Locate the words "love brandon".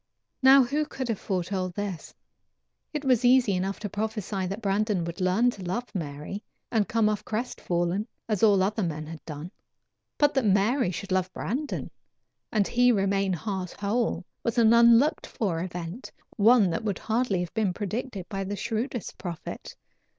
11.11-11.91